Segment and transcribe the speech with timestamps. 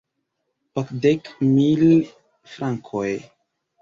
[0.81, 1.85] Okdek mil
[2.55, 3.09] frankoj!